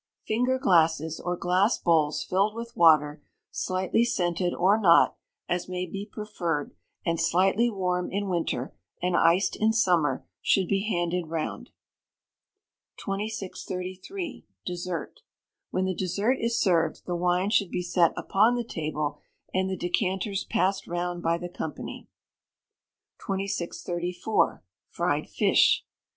[0.25, 5.15] Finger glasses, or glass bowls, filled with water, slightly scented or not,
[5.47, 6.73] as may be preferred,
[7.05, 11.69] and slightly warm in winter, and iced in summer, should be handed round.
[12.97, 14.47] 2633.
[14.65, 15.19] Dessert.
[15.69, 19.19] When the dessert is served, the wine should be set upon the table,
[19.53, 22.07] and the decanters passed round by the company.
[23.19, 24.63] 2634.
[24.89, 25.85] Fried Fish.